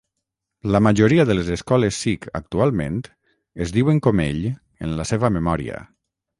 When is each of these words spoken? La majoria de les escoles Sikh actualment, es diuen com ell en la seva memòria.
La 0.75 0.79
majoria 0.85 1.25
de 1.29 1.35
les 1.35 1.51
escoles 1.55 1.99
Sikh 2.07 2.25
actualment, 2.41 2.97
es 3.67 3.77
diuen 3.79 4.03
com 4.09 4.25
ell 4.27 4.43
en 4.53 5.01
la 5.03 5.09
seva 5.15 5.35
memòria. 5.41 5.89